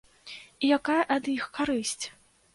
І 0.35 0.65
якая 0.77 1.03
ад 1.17 1.29
іх 1.35 1.45
карысць? 1.59 2.05